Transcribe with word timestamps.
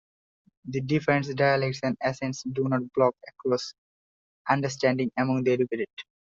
The 0.65 0.81
different 0.81 1.27
dialects 1.37 1.81
and 1.83 1.95
accents 2.01 2.41
do 2.41 2.63
not 2.67 2.91
block 2.95 3.13
cross-understanding 3.37 5.11
among 5.15 5.43
the 5.43 5.51
educated. 5.51 5.85